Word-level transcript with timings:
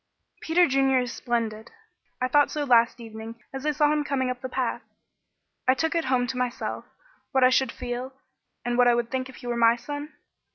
"Peter 0.41 0.67
Junior 0.67 0.99
is 1.01 1.13
splendid. 1.13 1.69
I 2.19 2.27
thought 2.27 2.49
so 2.49 2.63
last 2.63 2.99
evening 2.99 3.39
as 3.53 3.67
I 3.67 3.71
saw 3.71 3.93
him 3.93 4.03
coming 4.03 4.31
up 4.31 4.41
the 4.41 4.49
path. 4.49 4.81
I 5.67 5.75
took 5.75 5.93
it 5.93 6.05
home 6.05 6.25
to 6.25 6.37
myself 6.37 6.85
what 7.33 7.43
I 7.43 7.51
should 7.51 7.71
feel, 7.71 8.11
and 8.65 8.79
what 8.79 8.87
I 8.87 8.95
would 8.95 9.11
think 9.11 9.29
if 9.29 9.35
he 9.35 9.45
were 9.45 9.55
my 9.55 9.75
son. 9.75 10.13